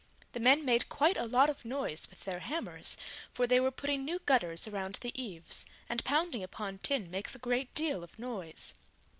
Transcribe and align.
The 0.31 0.39
men 0.39 0.65
made 0.65 0.89
quite 0.89 1.15
a 1.15 1.27
lot 1.27 1.47
of 1.47 1.63
noise 1.63 2.07
with 2.09 2.21
their 2.23 2.39
hammers, 2.39 2.97
for 3.31 3.45
they 3.45 3.59
were 3.59 3.69
putting 3.69 4.03
new 4.03 4.17
gutters 4.25 4.67
around 4.67 4.95
the 5.01 5.11
eaves, 5.13 5.63
and 5.87 6.03
pounding 6.03 6.41
upon 6.41 6.79
tin 6.79 7.11
makes 7.11 7.35
a 7.35 7.37
great 7.37 7.71
deal 7.75 8.03
of 8.03 8.17
noise. 8.17 8.73